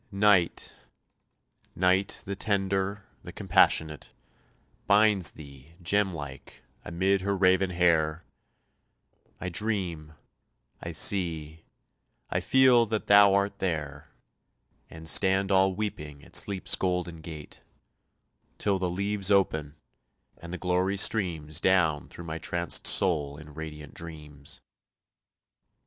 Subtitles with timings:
[0.11, 0.73] Night
[1.75, 4.09] Night the tender, the compassionate,
[4.87, 8.23] Binds thee, gem like, amid her raven hair;
[9.39, 10.13] I dream
[10.81, 11.65] I see
[12.31, 14.09] I feel that thou art there
[14.89, 17.61] And stand all weeping at Sleep's golden gate,
[18.57, 19.75] Till the leaves open,
[20.39, 24.61] and the glory streams Down through my trancèd soul in radiant dreams.